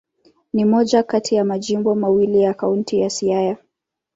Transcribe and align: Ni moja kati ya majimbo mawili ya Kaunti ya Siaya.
Ni 0.53 0.65
moja 0.65 1.03
kati 1.03 1.35
ya 1.35 1.45
majimbo 1.45 1.95
mawili 1.95 2.41
ya 2.41 2.53
Kaunti 2.53 2.99
ya 2.99 3.09
Siaya. 3.09 3.57